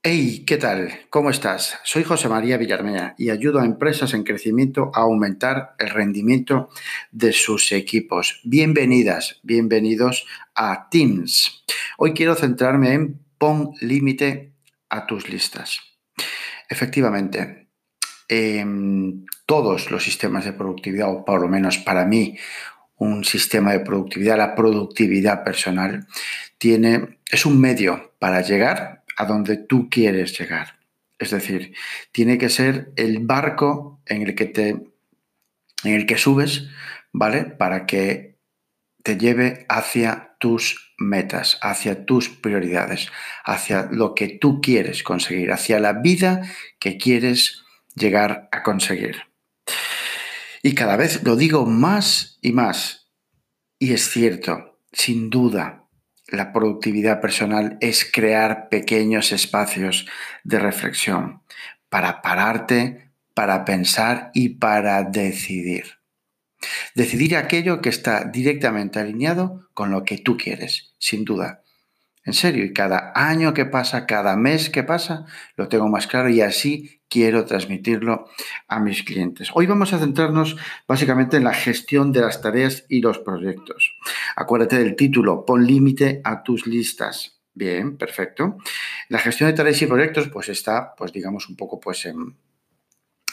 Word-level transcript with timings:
Hey, 0.00 0.44
¿qué 0.46 0.58
tal? 0.58 0.92
¿Cómo 1.10 1.28
estás? 1.28 1.80
Soy 1.82 2.04
José 2.04 2.28
María 2.28 2.56
Villarmea 2.56 3.16
y 3.18 3.30
ayudo 3.30 3.58
a 3.58 3.64
empresas 3.64 4.14
en 4.14 4.22
crecimiento 4.22 4.92
a 4.94 5.00
aumentar 5.00 5.74
el 5.76 5.90
rendimiento 5.90 6.70
de 7.10 7.32
sus 7.32 7.72
equipos. 7.72 8.40
Bienvenidas, 8.44 9.40
bienvenidos 9.42 10.24
a 10.54 10.88
Teams. 10.88 11.64
Hoy 11.98 12.14
quiero 12.14 12.36
centrarme 12.36 12.92
en 12.92 13.18
pon 13.38 13.72
límite 13.80 14.52
a 14.88 15.04
tus 15.04 15.28
listas. 15.28 15.80
Efectivamente, 16.68 17.66
en 18.28 19.26
todos 19.46 19.90
los 19.90 20.04
sistemas 20.04 20.44
de 20.44 20.52
productividad, 20.52 21.10
o 21.10 21.24
por 21.24 21.40
lo 21.40 21.48
menos 21.48 21.76
para 21.78 22.06
mí, 22.06 22.38
un 22.98 23.24
sistema 23.24 23.72
de 23.72 23.80
productividad, 23.80 24.38
la 24.38 24.54
productividad 24.54 25.42
personal, 25.42 26.06
tiene, 26.56 27.18
es 27.28 27.44
un 27.44 27.60
medio 27.60 28.14
para 28.20 28.42
llegar 28.42 28.97
a 29.18 29.26
donde 29.26 29.56
tú 29.56 29.90
quieres 29.90 30.38
llegar. 30.38 30.78
Es 31.18 31.32
decir, 31.32 31.74
tiene 32.12 32.38
que 32.38 32.48
ser 32.48 32.92
el 32.96 33.18
barco 33.18 34.00
en 34.06 34.22
el 34.22 34.34
que 34.34 34.46
te 34.46 34.68
en 35.84 35.94
el 35.94 36.06
que 36.06 36.16
subes, 36.16 36.68
¿vale? 37.12 37.44
Para 37.44 37.86
que 37.86 38.38
te 39.02 39.16
lleve 39.16 39.66
hacia 39.68 40.36
tus 40.40 40.94
metas, 40.98 41.58
hacia 41.62 42.04
tus 42.04 42.28
prioridades, 42.28 43.08
hacia 43.44 43.88
lo 43.90 44.14
que 44.14 44.28
tú 44.28 44.60
quieres 44.60 45.02
conseguir, 45.02 45.52
hacia 45.52 45.78
la 45.78 45.92
vida 45.92 46.42
que 46.78 46.96
quieres 46.96 47.62
llegar 47.94 48.48
a 48.52 48.62
conseguir. 48.62 49.22
Y 50.62 50.74
cada 50.74 50.96
vez 50.96 51.22
lo 51.22 51.36
digo 51.36 51.66
más 51.66 52.38
y 52.42 52.52
más. 52.52 53.08
Y 53.78 53.92
es 53.92 54.10
cierto, 54.10 54.80
sin 54.92 55.30
duda, 55.30 55.77
la 56.28 56.52
productividad 56.52 57.20
personal 57.20 57.78
es 57.80 58.08
crear 58.10 58.68
pequeños 58.68 59.32
espacios 59.32 60.06
de 60.44 60.58
reflexión 60.58 61.42
para 61.88 62.20
pararte, 62.22 63.10
para 63.34 63.64
pensar 63.64 64.30
y 64.34 64.50
para 64.50 65.04
decidir. 65.04 65.98
Decidir 66.94 67.36
aquello 67.36 67.80
que 67.80 67.88
está 67.88 68.24
directamente 68.24 68.98
alineado 68.98 69.68
con 69.74 69.90
lo 69.90 70.04
que 70.04 70.18
tú 70.18 70.36
quieres, 70.36 70.94
sin 70.98 71.24
duda. 71.24 71.62
En 72.24 72.34
serio, 72.34 72.64
y 72.64 72.74
cada 72.74 73.12
año 73.14 73.54
que 73.54 73.64
pasa, 73.64 74.04
cada 74.04 74.36
mes 74.36 74.68
que 74.68 74.82
pasa, 74.82 75.24
lo 75.56 75.68
tengo 75.68 75.88
más 75.88 76.06
claro 76.06 76.28
y 76.28 76.42
así 76.42 77.00
quiero 77.08 77.46
transmitirlo 77.46 78.28
a 78.66 78.80
mis 78.80 79.02
clientes. 79.02 79.48
Hoy 79.54 79.66
vamos 79.66 79.94
a 79.94 79.98
centrarnos 79.98 80.56
básicamente 80.86 81.38
en 81.38 81.44
la 81.44 81.54
gestión 81.54 82.12
de 82.12 82.20
las 82.20 82.42
tareas 82.42 82.84
y 82.88 83.00
los 83.00 83.18
proyectos. 83.18 83.96
Acuérdate 84.40 84.78
del 84.78 84.94
título, 84.94 85.44
pon 85.44 85.66
límite 85.66 86.20
a 86.22 86.44
tus 86.44 86.68
listas. 86.68 87.40
Bien, 87.54 87.96
perfecto. 87.96 88.56
La 89.08 89.18
gestión 89.18 89.50
de 89.50 89.56
tareas 89.56 89.82
y 89.82 89.86
proyectos 89.86 90.28
pues 90.28 90.48
está, 90.48 90.94
pues 90.96 91.12
digamos, 91.12 91.48
un 91.48 91.56
poco 91.56 91.80
pues 91.80 92.06
en 92.06 92.36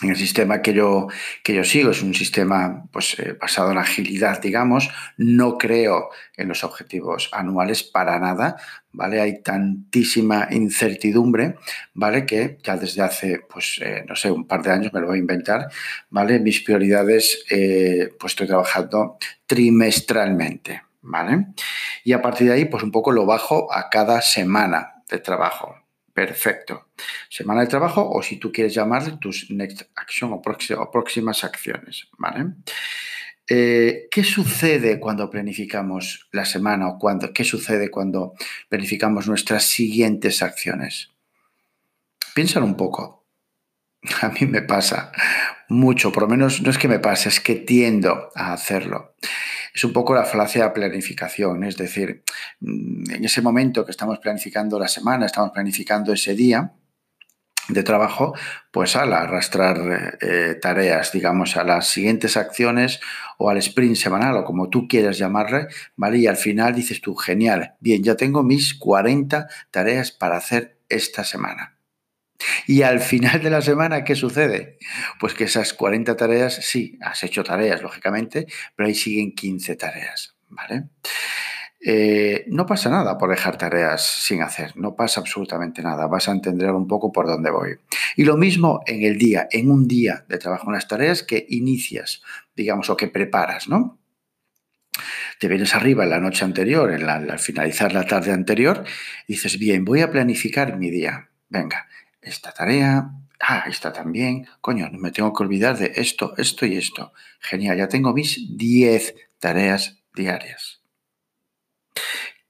el 0.02 0.16
sistema 0.16 0.62
que 0.62 0.73
yo, 0.73 1.08
que 1.44 1.53
yo 1.53 1.64
sigo 1.64 1.92
es 1.92 2.02
un 2.02 2.14
sistema 2.14 2.86
pues, 2.92 3.17
eh, 3.20 3.38
basado 3.39 3.72
en 3.72 3.78
agilidad, 3.78 4.42
digamos. 4.42 4.89
No 5.17 5.58
creo 5.58 6.09
en 6.36 6.50
los 6.50 6.64
objetivos 6.64 7.30
anuales 7.31 7.84
para 7.84 8.19
nada, 8.19 8.58
¿vale? 8.92 9.22
Hay 9.22 9.42
tantísima 9.42 10.47
incertidumbre, 10.52 11.56
¿vale? 11.94 12.25
Que 12.25 12.58
ya 12.64 12.75
desde 12.78 13.03
hace, 13.03 13.42
pues, 13.47 13.80
eh, 13.81 14.03
no 14.08 14.16
sé, 14.16 14.31
un 14.31 14.47
par 14.47 14.64
de 14.64 14.72
años 14.72 14.92
me 14.92 15.00
lo 15.00 15.08
voy 15.08 15.17
a 15.17 15.19
inventar, 15.19 15.67
¿vale? 16.09 16.40
Mis 16.40 16.62
prioridades, 16.62 17.45
eh, 17.50 18.09
pues 18.19 18.34
estoy 18.34 18.47
trabajando 18.47 19.17
trimestralmente, 19.45 20.81
¿vale? 21.06 21.48
Y 22.03 22.14
a 22.14 22.22
partir 22.22 22.48
de 22.48 22.53
ahí, 22.53 22.66
pues 22.66 22.84
un 22.84 22.92
poco 22.92 23.11
lo 23.11 23.25
bajo 23.25 23.73
a 23.73 23.89
cada 23.89 24.22
semana 24.22 25.03
de 25.09 25.20
trabajo, 25.20 25.75
Perfecto. 26.16 26.92
Semana 27.28 27.59
de 27.59 27.67
trabajo 27.67 28.09
o 28.09 28.23
si 28.23 28.38
tú 28.38 28.50
quieres 28.50 28.73
llamarle 28.73 29.17
tus 29.20 29.52
next 29.52 29.81
action 29.97 30.31
o, 30.31 30.42
próximas 30.42 31.44
acciones. 31.44 32.08
¿vale? 32.17 32.53
Eh, 33.50 34.07
¿Qué 34.09 34.24
sucede 34.24 34.97
cuando 34.97 35.29
planificamos 35.29 36.29
la 36.31 36.46
semana 36.46 36.88
o 36.88 36.97
cuando, 36.97 37.34
qué 37.34 37.44
sucede 37.44 37.91
cuando 37.91 38.34
planificamos 38.69 39.28
nuestras 39.28 39.66
siguientes 39.66 40.41
acciones? 40.41 41.12
Piénsalo 42.34 42.66
un 42.66 42.78
poco. 42.78 43.25
A 44.22 44.29
mí 44.29 44.47
me 44.47 44.62
pasa 44.62 45.12
mucho, 45.68 46.13
por 46.13 46.24
lo 46.24 46.29
menos 46.29 46.62
no 46.62 46.69
es 46.69 46.78
que 46.78 46.88
me 46.88 47.00
pase, 47.00 47.28
es 47.28 47.41
que 47.41 47.56
tiendo 47.56 48.29
a 48.35 48.53
hacerlo 48.53 49.16
es 49.75 49.84
un 49.84 49.91
poco 49.91 50.16
la 50.16 50.24
falacia 50.24 50.63
de 50.63 50.69
planificación, 50.72 51.66
es 51.66 51.75
decir, 51.75 52.24
mm, 52.62 53.12
en 53.12 53.25
ese 53.25 53.41
momento 53.41 53.84
que 53.84 53.91
estamos 53.91 54.19
planificando 54.19 54.80
la 54.80 54.88
semana, 54.88 55.25
estamos 55.25 55.52
planificando 55.52 56.13
ese 56.13 56.34
día, 56.34 56.72
de 57.68 57.84
trabajo, 57.84 58.35
pues 58.72 58.96
al 58.96 59.12
arrastrar 59.14 60.18
eh, 60.22 60.56
tareas, 60.62 61.12
digamos, 61.12 61.58
a 61.58 61.64
las 61.64 61.88
siguientes 61.88 62.38
acciones 62.38 63.00
o 63.40 63.50
al 63.50 63.58
sprint 63.58 63.96
semanal 63.96 64.38
o 64.38 64.46
como 64.46 64.69
tú 64.69 64.88
quieras 64.88 65.18
llamarle, 65.18 65.68
¿vale? 65.96 66.19
Y 66.19 66.28
al 66.28 66.38
final 66.38 66.75
dices 66.75 67.02
tú, 67.02 67.16
genial, 67.16 67.74
bien, 67.80 68.03
ya 68.03 68.16
tengo 68.16 68.44
mis 68.44 68.75
40 68.75 69.47
tareas 69.72 70.12
para 70.12 70.38
hacer 70.38 70.78
esta 70.90 71.24
semana. 71.24 71.75
Y 72.68 72.81
al 72.81 73.00
final 73.00 73.41
de 73.41 73.50
la 73.50 73.62
semana, 73.62 74.03
¿qué 74.03 74.16
sucede? 74.16 74.78
Pues 75.19 75.34
que 75.34 75.46
esas 75.46 75.73
40 75.73 76.16
tareas, 76.16 76.56
sí, 76.56 76.97
has 77.01 77.23
hecho 77.23 77.44
tareas, 77.44 77.81
lógicamente, 77.81 78.47
pero 78.75 78.88
ahí 78.88 78.96
siguen 78.96 79.34
15 79.34 79.75
tareas, 79.75 80.35
¿vale? 80.50 80.85
Eh, 81.88 82.46
no 82.47 82.66
pasa 82.66 82.90
nada 82.90 83.16
por 83.16 83.29
dejar 83.29 83.59
tareas 83.59 84.01
sin 84.01 84.41
hacer, 84.41 84.75
no 84.75 84.96
pasa 84.96 85.19
absolutamente 85.19 85.84
nada, 85.84 86.07
vas 86.07 86.28
a 86.28 86.31
entender 86.31 86.72
un 86.72 86.88
poco 86.88 87.12
por 87.12 87.28
dónde 87.28 87.51
voy. 87.51 87.78
Y 88.16 88.23
lo 88.23 88.38
mismo 88.38 88.81
en 88.88 89.03
el 89.03 89.19
día, 89.19 89.47
en 89.52 89.69
un 89.69 89.88
día 89.88 90.25
de 90.28 90.40
trabajo, 90.40 90.66
en 90.67 90.73
las 90.73 90.88
tareas 90.88 91.22
que 91.22 91.46
inicias, 91.47 92.23
digamos, 92.56 92.90
o 92.90 92.97
que 92.97 93.07
preparas, 93.07 93.67
¿no? 93.67 94.00
Te 95.40 95.47
vienes 95.47 95.75
arriba 95.75 96.06
en 96.06 96.09
la 96.09 96.19
noche 96.19 96.44
anterior, 96.44 96.91
en 96.91 97.07
al 97.07 97.38
finalizar 97.38 97.94
la 97.94 98.06
tarde 98.06 98.31
anterior, 98.31 98.84
y 99.28 99.34
dices, 99.34 99.59
bien, 99.59 99.85
voy 99.85 100.02
a 100.02 100.09
planificar 100.09 100.78
mi 100.78 100.90
día. 100.90 101.29
Venga, 101.50 101.88
esta 102.25 102.52
tarea, 102.52 103.12
ah, 103.40 103.63
esta 103.68 103.94
también, 103.94 104.47
coño, 104.62 104.90
no 104.90 105.00
me 105.00 105.12
tengo 105.12 105.34
que 105.34 105.44
olvidar 105.44 105.78
de 105.78 105.94
esto, 105.96 106.34
esto 106.38 106.66
y 106.66 106.78
esto. 106.78 107.13
Genial, 107.40 107.78
ya 107.78 107.88
tengo 107.88 108.13
mis 108.13 108.58
10 108.58 109.16
tareas 109.40 110.03
diarias. 110.13 110.81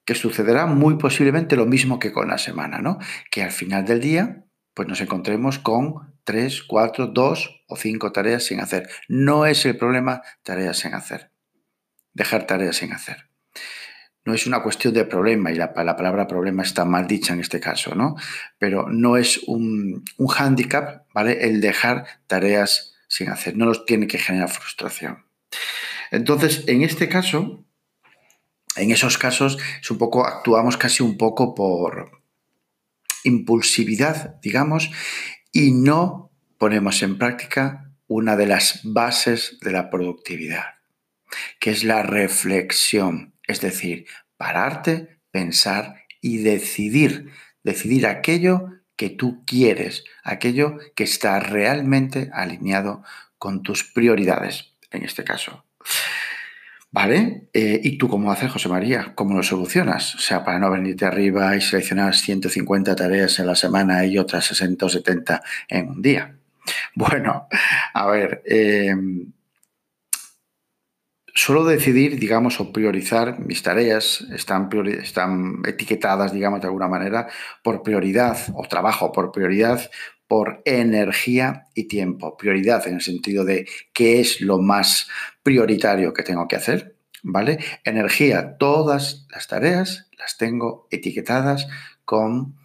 Que 0.06 0.16
sucederá 0.16 0.66
muy 0.66 0.98
posiblemente 0.98 1.56
lo 1.56 1.66
mismo 1.66 2.00
que 2.00 2.12
con 2.12 2.30
la 2.30 2.38
semana, 2.38 2.80
¿no? 2.80 3.00
Que 3.32 3.44
al 3.44 3.52
final 3.52 3.86
del 3.86 4.00
día, 4.00 4.46
pues 4.74 4.88
nos 4.88 5.02
encontremos 5.02 5.60
con 5.60 6.16
3, 6.24 6.64
4, 6.64 7.08
2 7.08 7.64
o 7.68 7.76
5 7.76 8.12
tareas 8.12 8.46
sin 8.46 8.60
hacer. 8.60 8.90
No 9.08 9.46
es 9.46 9.66
el 9.66 9.78
problema 9.78 10.22
tareas 10.44 10.78
sin 10.78 10.94
hacer. 10.94 11.32
Dejar 12.14 12.46
tareas 12.46 12.78
sin 12.78 12.94
hacer 12.94 13.35
no 14.26 14.34
es 14.34 14.48
una 14.48 14.64
cuestión 14.64 14.94
de 14.94 15.06
problema, 15.06 15.52
y 15.52 15.56
la, 15.56 15.74
palabra 15.74 16.28
problema 16.28 16.64
está 16.64 16.84
mal 16.84 17.06
dicha 17.06 17.34
en 17.34 17.42
este 17.42 17.60
caso, 17.60 17.94
¿no? 17.94 18.16
Pero 18.58 18.90
no 18.90 19.18
es 19.18 19.42
un, 19.46 20.04
un 20.18 20.28
hándicap, 20.28 21.06
¿vale? 21.14 21.46
El 21.48 21.62
dejar 21.62 22.06
tareas 22.26 22.96
sin 23.08 23.30
hacer, 23.30 23.56
no 23.56 23.66
nos 23.66 23.86
tiene 23.86 24.08
que 24.08 24.18
generar 24.18 24.50
frustración. 24.50 25.26
Entonces, 26.10 26.64
en 26.68 26.82
este 26.82 27.08
caso, 27.08 27.64
en 28.76 28.92
esos 28.92 29.20
casos, 29.20 29.60
es 29.82 30.26
actuamos 30.26 30.76
casi 30.76 31.04
un 31.04 31.18
poco 31.18 31.54
por 31.54 32.24
impulsividad, 33.24 34.40
digamos, 34.42 34.90
y 35.52 35.72
no 35.72 36.32
ponemos 36.58 37.04
en 37.04 37.20
práctica 37.20 37.92
una 38.08 38.36
de 38.36 38.48
las 38.48 38.82
bases 38.84 39.60
de 39.62 39.72
la 39.72 39.92
productividad, 39.92 40.66
que 41.60 41.72
es 41.72 41.84
la 41.84 42.02
reflexión 42.02 43.35
es 43.48 43.62
decir, 43.62 44.06
pararte, 44.38 45.20
pensar 45.32 46.04
y 46.22 46.38
decidir, 46.38 47.32
decidir 47.64 48.08
aquello 48.08 48.70
que 48.96 49.10
tú 49.10 49.44
quieres, 49.46 50.04
aquello 50.24 50.78
que 50.96 51.04
está 51.04 51.40
realmente 51.40 52.30
alineado 52.34 53.04
con 53.38 53.62
tus 53.62 53.84
prioridades, 53.84 54.74
en 54.92 55.04
este 55.04 55.24
caso. 55.24 55.66
¿Vale? 56.92 57.50
Eh, 57.52 57.82
¿Y 57.84 57.98
tú 57.98 58.08
cómo 58.08 58.32
haces, 58.32 58.50
José 58.50 58.70
María? 58.70 59.12
¿Cómo 59.16 59.36
lo 59.36 59.44
solucionas? 59.44 60.16
O 60.16 60.20
sea, 60.20 60.46
para 60.46 60.60
no 60.60 60.72
venirte 60.72 61.04
arriba 61.04 61.54
y 61.54 61.60
seleccionar 61.60 62.16
150 62.16 62.96
tareas 62.96 63.38
en 63.40 63.48
la 63.48 63.56
semana 63.56 64.06
y 64.06 64.18
otras 64.18 64.46
60 64.46 64.86
o 64.86 64.90
70 64.90 65.44
en 65.68 65.90
un 65.90 66.02
día. 66.02 66.36
Bueno, 66.96 67.48
a 67.94 68.08
ver, 68.08 68.42
eh, 68.46 68.96
suelo 71.36 71.66
decidir, 71.66 72.18
digamos, 72.18 72.60
o 72.62 72.72
priorizar 72.72 73.40
mis 73.40 73.62
tareas, 73.62 74.22
están, 74.34 74.70
están 75.02 75.62
etiquetadas, 75.68 76.32
digamos, 76.32 76.62
de 76.62 76.68
alguna 76.68 76.88
manera, 76.88 77.28
por 77.62 77.84
prioridad, 77.84 78.38
o 78.54 78.66
trabajo 78.68 79.12
por 79.12 79.32
prioridad, 79.32 79.92
por 80.28 80.62
energía 80.66 81.68
y 81.76 81.88
tiempo. 81.88 82.38
Prioridad 82.38 82.88
en 82.88 82.96
el 82.96 83.02
sentido 83.02 83.44
de 83.44 83.68
qué 83.94 84.22
es 84.22 84.42
lo 84.42 84.60
más 84.60 85.08
prioritario 85.44 86.14
que 86.14 86.24
tengo 86.24 86.48
que 86.48 86.56
hacer, 86.56 86.96
¿vale? 87.22 87.60
Energía, 87.84 88.58
todas 88.58 89.28
las 89.30 89.48
tareas 89.48 90.10
las 90.18 90.38
tengo 90.38 90.88
etiquetadas 90.90 91.68
con 92.06 92.56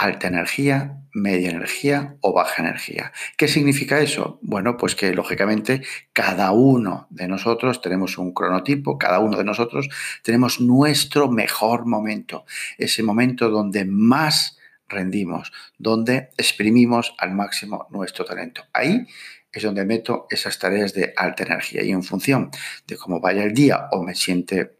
alta 0.00 0.28
energía, 0.28 0.96
media 1.12 1.50
energía 1.50 2.16
o 2.22 2.32
baja 2.32 2.62
energía. 2.62 3.12
¿Qué 3.36 3.48
significa 3.48 4.00
eso? 4.00 4.38
Bueno, 4.40 4.78
pues 4.78 4.94
que 4.94 5.12
lógicamente 5.12 5.82
cada 6.14 6.52
uno 6.52 7.06
de 7.10 7.28
nosotros 7.28 7.82
tenemos 7.82 8.16
un 8.16 8.32
cronotipo, 8.32 8.96
cada 8.96 9.18
uno 9.18 9.36
de 9.36 9.44
nosotros 9.44 9.90
tenemos 10.22 10.58
nuestro 10.58 11.30
mejor 11.30 11.84
momento, 11.84 12.46
ese 12.78 13.02
momento 13.02 13.50
donde 13.50 13.84
más 13.84 14.58
rendimos, 14.88 15.52
donde 15.76 16.30
exprimimos 16.38 17.14
al 17.18 17.34
máximo 17.34 17.86
nuestro 17.90 18.24
talento. 18.24 18.62
Ahí 18.72 19.06
es 19.52 19.62
donde 19.62 19.84
meto 19.84 20.26
esas 20.30 20.58
tareas 20.58 20.94
de 20.94 21.12
alta 21.14 21.42
energía 21.42 21.82
y 21.82 21.90
en 21.90 22.02
función 22.02 22.50
de 22.86 22.96
cómo 22.96 23.20
vaya 23.20 23.44
el 23.44 23.52
día 23.52 23.88
o 23.92 24.02
me 24.02 24.14
siente 24.14 24.79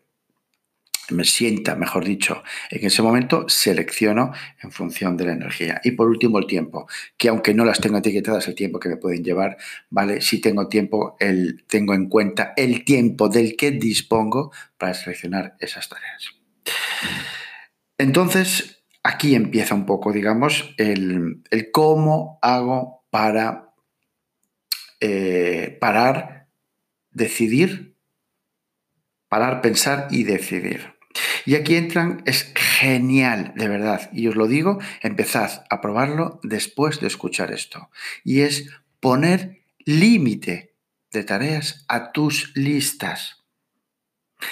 me 1.12 1.25
sienta, 1.25 1.75
mejor 1.77 2.05
dicho, 2.05 2.43
en 2.71 2.87
ese 2.87 3.03
momento 3.03 3.49
selecciono 3.49 4.33
en 4.62 4.71
función 4.73 5.17
de 5.17 5.27
la 5.27 5.33
energía. 5.33 5.81
Y 5.85 5.93
por 5.93 6.09
último, 6.09 6.39
el 6.39 6.47
tiempo, 6.47 6.89
que 7.17 7.29
aunque 7.29 7.55
no 7.55 7.65
las 7.65 7.81
tengo 7.81 7.99
etiquetadas, 7.99 8.49
el 8.49 8.55
tiempo 8.55 8.79
que 8.79 8.89
me 8.89 8.97
pueden 8.97 9.25
llevar, 9.25 9.57
¿vale? 9.91 10.21
Si 10.21 10.41
tengo 10.41 10.69
tiempo, 10.69 11.17
el, 11.21 11.65
tengo 11.67 11.95
en 11.95 12.09
cuenta 12.09 12.53
el 12.57 12.85
tiempo 12.85 13.29
del 13.29 13.57
que 13.57 13.71
dispongo 13.71 14.53
para 14.79 14.95
seleccionar 14.95 15.57
esas 15.61 15.89
tareas. 15.89 16.31
Entonces, 17.99 18.83
aquí 19.03 19.35
empieza 19.35 19.75
un 19.75 19.87
poco, 19.87 20.12
digamos, 20.12 20.75
el, 20.79 21.43
cómo 21.73 22.39
hago 22.43 23.05
para 23.11 23.75
eh, 25.01 25.77
parar, 25.81 26.49
decidir, 27.11 27.97
parar, 29.29 29.61
pensar 29.61 30.09
y 30.11 30.25
decidir. 30.25 31.00
Y 31.45 31.55
aquí 31.55 31.77
entran, 31.77 32.23
es 32.27 32.53
genial, 32.55 33.53
de 33.57 33.69
verdad, 33.69 34.11
y 34.12 34.29
os 34.29 34.37
lo 34.37 34.47
digo, 34.47 34.79
empezad 35.03 35.65
a 35.71 35.81
probarlo 35.81 36.41
después 36.43 37.01
de 37.01 37.07
escuchar 37.07 37.53
esto. 37.53 37.91
Y 38.25 38.41
es 38.41 38.71
poner 39.01 39.62
límite 39.85 40.75
de 41.11 41.25
tareas 41.25 41.85
a 41.89 42.12
tus 42.12 42.53
listas. 42.55 43.45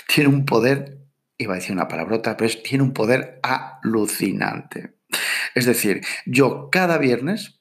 Tiene 0.07 0.31
un 0.31 0.45
poder, 0.45 0.99
iba 1.37 1.55
a 1.55 1.57
decir 1.57 1.73
una 1.73 1.89
palabrota, 1.89 2.37
pero 2.37 2.53
tiene 2.63 2.85
un 2.85 2.93
poder 2.93 3.41
alucinante. 3.43 4.95
Es 5.55 5.67
decir, 5.67 6.05
yo 6.27 6.69
cada 6.71 6.99
viernes 6.99 7.58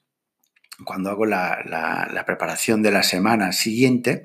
cuando 0.84 1.10
hago 1.10 1.26
la, 1.26 2.22
preparación 2.26 2.82
de 2.82 2.90
la 2.90 3.02
semana 3.02 3.52
siguiente, 3.52 4.24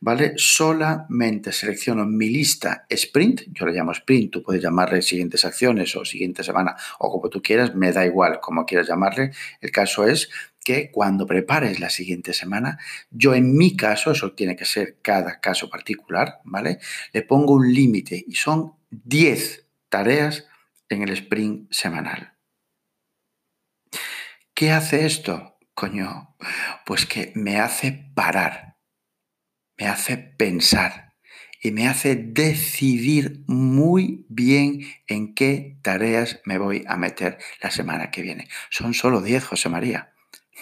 ¿vale? 0.00 0.32
Solamente 0.36 1.52
selecciono 1.52 2.06
mi 2.06 2.28
lista 2.28 2.86
sprint, 2.88 3.42
yo 3.52 3.66
le 3.66 3.72
llamo 3.72 3.92
sprint, 3.92 4.32
tú 4.32 4.42
puedes 4.42 4.62
llamarle 4.62 5.02
siguientes 5.02 5.44
acciones 5.44 5.94
o 5.96 6.04
siguiente 6.04 6.42
semana 6.42 6.76
o 6.98 7.10
como 7.10 7.28
tú 7.28 7.42
quieras, 7.42 7.74
me 7.74 7.92
da 7.92 8.04
igual 8.04 8.40
como 8.40 8.66
quieras 8.66 8.88
llamarle. 8.88 9.32
El 9.60 9.70
caso 9.70 10.06
es 10.06 10.30
que 10.64 10.90
cuando 10.90 11.26
prepares 11.26 11.80
la 11.80 11.90
siguiente 11.90 12.32
semana, 12.32 12.78
yo 13.10 13.34
en 13.34 13.56
mi 13.56 13.76
caso, 13.76 14.12
eso 14.12 14.32
tiene 14.32 14.56
que 14.56 14.64
ser 14.64 14.98
cada 15.02 15.40
caso 15.40 15.68
particular, 15.68 16.40
¿vale? 16.44 16.78
Le 17.12 17.22
pongo 17.22 17.54
un 17.54 17.72
límite 17.72 18.24
y 18.26 18.34
son 18.34 18.74
10 18.90 19.66
tareas 19.88 20.46
en 20.88 21.02
el 21.02 21.10
sprint 21.10 21.72
semanal. 21.72 22.34
¿Qué 24.54 24.70
hace 24.70 25.06
esto? 25.06 25.51
Coño, 25.74 26.36
pues 26.84 27.06
que 27.06 27.32
me 27.34 27.58
hace 27.60 28.10
parar, 28.14 28.76
me 29.78 29.86
hace 29.86 30.16
pensar 30.16 31.12
y 31.62 31.70
me 31.70 31.86
hace 31.86 32.16
decidir 32.16 33.44
muy 33.46 34.26
bien 34.28 34.80
en 35.06 35.34
qué 35.34 35.78
tareas 35.82 36.40
me 36.44 36.58
voy 36.58 36.84
a 36.88 36.96
meter 36.96 37.38
la 37.62 37.70
semana 37.70 38.10
que 38.10 38.22
viene. 38.22 38.48
Son 38.68 38.94
solo 38.94 39.20
10, 39.22 39.44
José 39.44 39.68
María. 39.68 40.12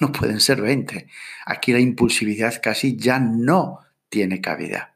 No 0.00 0.12
pueden 0.12 0.40
ser 0.40 0.62
20. 0.62 1.08
Aquí 1.44 1.72
la 1.72 1.80
impulsividad 1.80 2.60
casi 2.62 2.96
ya 2.96 3.18
no 3.18 3.80
tiene 4.08 4.40
cabida. 4.40 4.94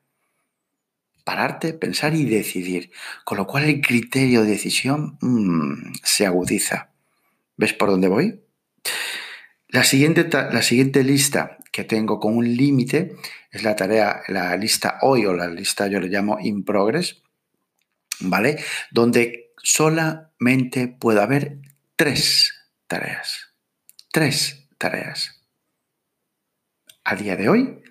Pararte, 1.25 1.75
pensar 1.75 2.15
y 2.15 2.25
decidir. 2.25 2.91
Con 3.25 3.39
lo 3.39 3.47
cual 3.47 3.65
el 3.65 3.81
criterio 3.81 4.43
de 4.43 4.51
decisión 4.51 5.19
mm, 5.21 5.95
se 6.03 6.27
agudiza. 6.27 6.91
¿Ves 7.57 7.73
por 7.75 7.91
dónde 7.91 8.09
voy? 8.09 8.41
La 9.75 9.82
siguiente, 9.82 10.29
la 10.31 10.62
siguiente 10.62 11.03
lista 11.03 11.59
que 11.73 11.82
tengo 11.82 12.21
con 12.21 12.37
un 12.37 12.56
límite 12.56 13.17
es 13.50 13.65
la 13.65 13.75
tarea, 13.75 14.23
la 14.29 14.56
lista 14.56 14.99
hoy 15.03 15.26
o 15.26 15.35
la 15.35 15.49
lista 15.49 15.88
yo 15.88 15.99
le 15.99 16.06
llamo 16.06 16.38
in 16.38 16.65
progress, 16.65 17.25
¿vale? 18.21 18.62
Donde 18.93 19.53
solamente 19.61 20.87
puede 20.87 21.21
haber 21.21 21.59
tres 21.97 22.55
tareas. 22.87 23.53
Tres 24.12 24.69
tareas. 24.79 25.43
A 27.03 27.17
día 27.17 27.35
de 27.35 27.49
hoy, 27.49 27.82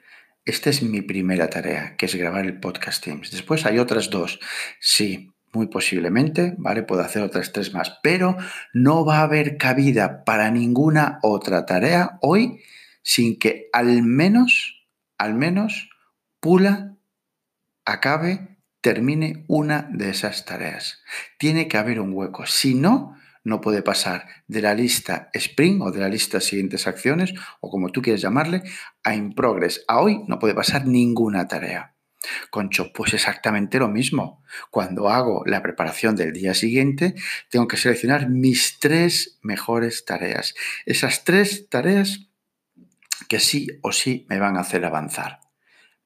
esta 0.45 0.69
es 0.69 0.83
mi 0.83 1.01
primera 1.01 1.50
tarea, 1.50 1.97
que 1.97 2.06
es 2.06 2.15
grabar 2.15 2.45
el 2.45 2.62
podcast 2.62 3.03
Teams. 3.03 3.29
Después 3.29 3.65
hay 3.65 3.79
otras 3.79 4.09
dos. 4.09 4.39
Sí, 4.79 5.33
muy 5.53 5.67
posiblemente, 5.67 6.55
¿vale? 6.57 6.83
Puedo 6.83 7.01
hacer 7.01 7.21
otras 7.21 7.51
tres 7.51 7.73
más, 7.73 8.00
pero 8.01 8.35
no 8.73 9.05
va 9.05 9.19
a 9.19 9.23
haber 9.23 9.57
cabida 9.57 10.23
para 10.25 10.51
ninguna 10.51 11.19
otra 11.21 11.65
tarea 11.65 12.17
hoy 12.21 12.59
sin 13.03 13.38
que 13.38 13.69
al 13.71 14.01
menos, 14.01 14.88
al 15.17 15.35
menos, 15.35 15.89
Pula 16.39 16.97
acabe, 17.85 18.57
termine 18.81 19.45
una 19.47 19.88
de 19.91 20.09
esas 20.09 20.45
tareas. 20.45 21.01
Tiene 21.38 21.67
que 21.67 21.77
haber 21.77 22.00
un 22.00 22.13
hueco. 22.13 22.45
Si 22.45 22.75
no, 22.75 23.15
no 23.44 23.61
puede 23.61 23.81
pasar 23.81 24.27
de 24.47 24.61
la 24.61 24.73
lista 24.73 25.29
Spring 25.33 25.81
o 25.81 25.91
de 25.91 26.00
la 26.00 26.09
lista 26.09 26.39
siguientes 26.39 26.88
acciones, 26.88 27.33
o 27.61 27.69
como 27.69 27.89
tú 27.89 28.01
quieras 28.01 28.21
llamarle, 28.21 28.63
a 29.03 29.15
In 29.15 29.35
Progress. 29.35 29.83
A 29.88 30.01
hoy 30.01 30.23
no 30.27 30.39
puede 30.39 30.53
pasar 30.53 30.85
ninguna 30.85 31.47
tarea. 31.47 31.93
Concho, 32.50 32.92
pues 32.94 33.14
exactamente 33.14 33.80
lo 33.80 33.88
mismo. 33.88 34.44
Cuando 34.70 35.10
hago 35.10 35.44
la 35.46 35.62
preparación 35.62 36.16
del 36.16 36.34
día 36.34 36.54
siguiente, 36.54 37.16
tengo 37.50 37.68
que 37.68 37.78
seleccionar 37.78 38.30
mis 38.30 38.80
tres 38.80 39.40
mejores 39.42 40.06
tareas. 40.06 40.56
Esas 40.86 41.24
tres 41.24 41.68
tareas 41.70 42.28
que 43.28 43.40
sí 43.40 43.68
o 43.81 43.92
sí 43.92 44.25
me 44.30 44.40
van 44.40 44.58
a 44.58 44.62
hacer 44.62 44.86
avanzar. 44.86 45.40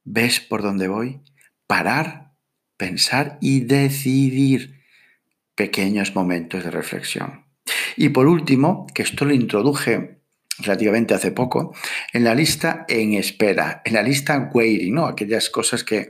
¿Ves 0.03 0.39
por 0.39 0.61
dónde 0.61 0.87
voy? 0.87 1.21
Parar, 1.67 2.33
pensar 2.77 3.37
y 3.41 3.61
decidir 3.61 4.81
pequeños 5.55 6.15
momentos 6.15 6.63
de 6.63 6.71
reflexión. 6.71 7.45
Y 7.95 8.09
por 8.09 8.27
último, 8.27 8.87
que 8.93 9.01
esto 9.01 9.25
lo 9.25 9.33
introduje 9.33 10.16
relativamente 10.59 11.13
hace 11.13 11.31
poco, 11.31 11.75
en 12.13 12.23
la 12.23 12.35
lista 12.35 12.85
en 12.87 13.13
espera, 13.13 13.81
en 13.85 13.93
la 13.93 14.01
lista 14.01 14.49
waiting, 14.53 14.93
¿no? 14.93 15.05
Aquellas 15.05 15.49
cosas 15.49 15.83
que, 15.83 16.09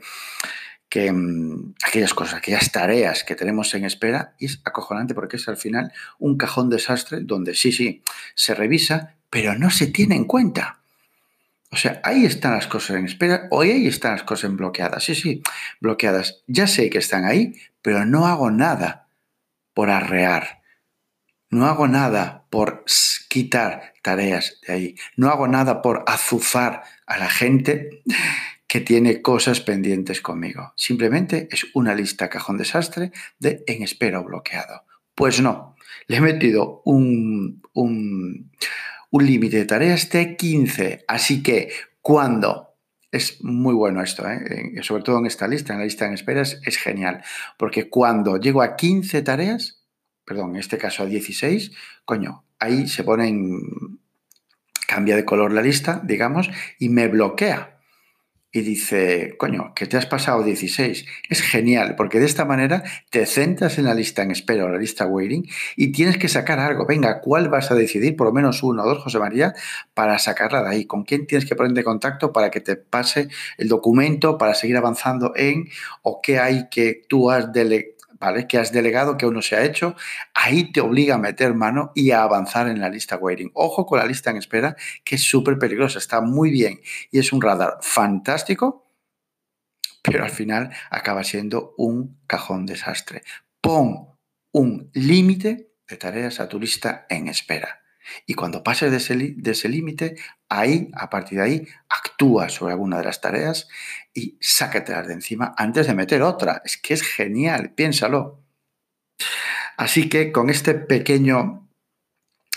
que 0.89 1.11
mm, 1.11 1.75
aquellas 1.85 2.13
cosas, 2.13 2.35
aquellas 2.35 2.71
tareas 2.71 3.23
que 3.23 3.35
tenemos 3.35 3.73
en 3.73 3.85
espera, 3.85 4.33
y 4.39 4.45
es 4.45 4.61
acojonante 4.63 5.13
porque 5.13 5.37
es 5.37 5.47
al 5.47 5.57
final 5.57 5.91
un 6.19 6.37
cajón 6.37 6.69
desastre 6.69 7.19
donde 7.21 7.55
sí, 7.55 7.71
sí, 7.71 8.03
se 8.35 8.55
revisa, 8.55 9.15
pero 9.29 9.55
no 9.55 9.69
se 9.69 9.87
tiene 9.87 10.15
en 10.15 10.25
cuenta. 10.25 10.79
O 11.69 11.75
sea, 11.75 11.99
ahí 12.03 12.25
están 12.25 12.53
las 12.53 12.67
cosas 12.67 12.97
en 12.97 13.05
espera 13.05 13.47
o 13.51 13.61
ahí 13.61 13.87
están 13.87 14.13
las 14.13 14.23
cosas 14.23 14.55
bloqueadas. 14.55 15.03
Sí, 15.03 15.15
sí, 15.15 15.41
bloqueadas. 15.81 16.43
Ya 16.47 16.65
sé 16.65 16.89
que 16.89 16.99
están 16.99 17.25
ahí, 17.25 17.55
pero 17.81 18.05
no 18.05 18.25
hago 18.25 18.51
nada 18.51 19.07
por 19.73 19.89
arrear. 19.89 20.56
No 21.49 21.65
hago 21.65 21.87
nada 21.87 22.45
por 22.49 22.83
quitar 23.29 23.93
tareas 24.01 24.59
de 24.67 24.73
ahí. 24.73 24.95
No 25.15 25.29
hago 25.29 25.47
nada 25.47 25.81
por 25.81 26.03
azuzar 26.07 26.83
a 27.05 27.17
la 27.17 27.29
gente 27.29 28.03
que 28.67 28.81
tiene 28.81 29.21
cosas 29.21 29.61
pendientes 29.61 30.21
conmigo. 30.21 30.73
Simplemente 30.75 31.47
es 31.51 31.65
una 31.73 31.95
lista 31.95 32.29
cajón 32.29 32.57
desastre 32.57 33.11
de 33.39 33.63
en 33.65 33.81
espera 33.83 34.19
bloqueado. 34.19 34.83
Pues 35.15 35.41
no, 35.41 35.75
le 36.07 36.17
he 36.17 36.21
metido 36.21 36.81
un, 36.83 37.61
un, 37.73 38.51
un 39.09 39.25
límite 39.25 39.57
de 39.57 39.65
tareas 39.65 40.09
de 40.09 40.35
15. 40.35 41.05
Así 41.07 41.41
que 41.41 41.69
cuando 42.01 42.75
es 43.09 43.41
muy 43.41 43.73
bueno 43.73 44.03
esto, 44.03 44.29
¿eh? 44.29 44.81
sobre 44.81 45.03
todo 45.03 45.19
en 45.19 45.25
esta 45.25 45.47
lista, 45.47 45.73
en 45.73 45.79
la 45.79 45.85
lista 45.85 46.05
en 46.05 46.13
espera 46.13 46.41
es 46.41 46.77
genial, 46.77 47.23
porque 47.57 47.89
cuando 47.89 48.37
llego 48.37 48.61
a 48.61 48.75
15 48.75 49.21
tareas, 49.21 49.76
perdón, 50.27 50.51
en 50.51 50.57
este 50.57 50.77
caso 50.77 51.03
a 51.03 51.05
16, 51.05 51.71
coño, 52.03 52.43
ahí 52.59 52.87
se 52.89 53.05
pone 53.05 53.29
en, 53.29 53.61
cambia 54.85 55.15
de 55.15 55.23
color 55.23 55.53
la 55.53 55.61
lista, 55.61 56.01
digamos, 56.03 56.49
y 56.77 56.89
me 56.89 57.07
bloquea. 57.07 57.79
Y 58.51 58.61
dice, 58.61 59.35
coño, 59.37 59.73
que 59.73 59.85
te 59.85 59.97
has 59.97 60.05
pasado 60.05 60.43
16. 60.43 61.05
Es 61.29 61.41
genial, 61.41 61.95
porque 61.95 62.19
de 62.19 62.25
esta 62.25 62.43
manera 62.43 62.83
te 63.09 63.25
centras 63.25 63.77
en 63.77 63.85
la 63.85 63.93
lista 63.93 64.21
en 64.23 64.31
espera 64.31 64.65
o 64.65 64.69
la 64.69 64.77
lista 64.77 65.05
waiting 65.05 65.45
y 65.75 65.91
tienes 65.91 66.17
que 66.17 66.27
sacar 66.27 66.59
algo. 66.59 66.85
Venga, 66.85 67.21
¿cuál 67.21 67.49
vas 67.49 67.71
a 67.71 67.75
decidir? 67.75 68.15
Por 68.15 68.27
lo 68.27 68.33
menos 68.33 68.63
uno 68.63 68.83
o 68.83 68.85
dos, 68.87 69.03
José 69.03 69.19
María, 69.19 69.53
para 69.93 70.17
sacarla 70.17 70.63
de 70.63 70.69
ahí. 70.69 70.85
¿Con 70.85 71.03
quién 71.03 71.27
tienes 71.27 71.47
que 71.47 71.55
ponerte 71.55 71.83
contacto 71.83 72.33
para 72.33 72.49
que 72.49 72.61
te 72.61 72.75
pase 72.75 73.29
el 73.57 73.67
documento, 73.67 74.37
para 74.37 74.55
seguir 74.55 74.75
avanzando 74.75 75.33
en, 75.35 75.69
o 76.01 76.21
qué 76.21 76.39
hay 76.39 76.67
que 76.69 77.03
tú 77.07 77.29
has 77.29 77.53
delegado? 77.53 77.96
¿Vale? 78.19 78.47
Que 78.47 78.57
has 78.57 78.71
delegado, 78.71 79.17
que 79.17 79.25
uno 79.25 79.41
se 79.41 79.55
ha 79.55 79.63
hecho, 79.63 79.95
ahí 80.33 80.71
te 80.71 80.81
obliga 80.81 81.15
a 81.15 81.19
meter 81.19 81.53
mano 81.53 81.91
y 81.95 82.11
a 82.11 82.23
avanzar 82.23 82.67
en 82.67 82.79
la 82.79 82.89
lista 82.89 83.17
waiting. 83.17 83.51
Ojo 83.53 83.85
con 83.85 83.99
la 83.99 84.05
lista 84.05 84.31
en 84.31 84.37
espera, 84.37 84.75
que 85.03 85.15
es 85.15 85.23
súper 85.23 85.57
peligrosa, 85.57 85.99
está 85.99 86.21
muy 86.21 86.49
bien 86.51 86.79
y 87.11 87.19
es 87.19 87.31
un 87.33 87.41
radar 87.41 87.77
fantástico, 87.81 88.91
pero 90.03 90.23
al 90.23 90.31
final 90.31 90.71
acaba 90.89 91.23
siendo 91.23 91.73
un 91.77 92.19
cajón 92.27 92.65
desastre. 92.65 93.23
Pon 93.61 94.17
un 94.51 94.89
límite 94.93 95.73
de 95.87 95.97
tareas 95.97 96.39
a 96.39 96.47
tu 96.47 96.59
lista 96.59 97.05
en 97.09 97.27
espera. 97.27 97.81
Y 98.25 98.33
cuando 98.33 98.63
pases 98.63 98.91
de 98.91 99.51
ese 99.51 99.69
límite, 99.69 100.15
ahí, 100.49 100.89
a 100.93 101.09
partir 101.09 101.39
de 101.39 101.43
ahí, 101.43 101.67
actúa 101.89 102.49
sobre 102.49 102.73
alguna 102.73 102.97
de 102.97 103.05
las 103.05 103.21
tareas 103.21 103.67
y 104.13 104.37
sácatelas 104.41 105.07
de 105.07 105.13
encima 105.13 105.53
antes 105.57 105.87
de 105.87 105.93
meter 105.93 106.21
otra. 106.21 106.61
Es 106.65 106.77
que 106.77 106.93
es 106.93 107.03
genial, 107.03 107.73
piénsalo. 107.73 108.43
Así 109.77 110.09
que 110.09 110.31
con 110.31 110.49
este 110.49 110.73
pequeño, 110.73 111.69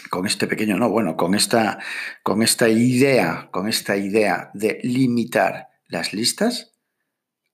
con 0.08 0.26
este 0.26 0.46
pequeño, 0.46 0.78
no, 0.78 0.88
bueno, 0.88 1.16
con 1.16 1.34
esta, 1.34 1.78
con 2.22 2.42
esta 2.42 2.68
idea, 2.68 3.48
con 3.50 3.68
esta 3.68 3.96
idea 3.96 4.50
de 4.54 4.80
limitar 4.82 5.68
las 5.86 6.12
listas, 6.12 6.72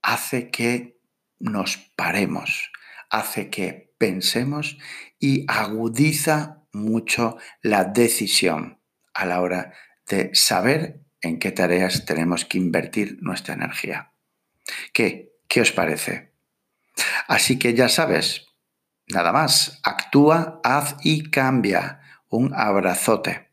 hace 0.03 0.51
que 0.51 1.01
nos 1.39 1.79
paremos, 1.97 2.71
hace 3.11 3.51
que 3.51 3.93
pensemos 3.99 4.79
y 5.19 5.45
agudiza 5.49 6.63
mucho 6.77 7.37
la 7.63 7.85
decisión 7.85 8.81
a 9.15 9.27
la 9.27 9.41
hora 9.41 9.73
de 10.09 10.31
saber 10.35 11.01
en 11.21 11.39
qué 11.39 11.51
tareas 11.51 12.05
tenemos 12.05 12.45
que 12.45 12.59
invertir 12.59 13.19
nuestra 13.21 13.55
energía. 13.55 14.13
¿Qué? 14.93 15.33
¿Qué 15.49 15.61
os 15.61 15.73
parece? 15.73 16.33
Así 17.29 17.59
que 17.59 17.75
ya 17.75 17.89
sabes, 17.89 18.47
nada 19.09 19.33
más, 19.33 19.81
actúa, 19.83 20.61
haz 20.63 20.97
y 21.03 21.31
cambia. 21.31 22.01
Un 22.29 22.53
abrazote. 22.55 23.46